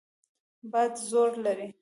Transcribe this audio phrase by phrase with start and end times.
[0.71, 1.69] باد زور لري.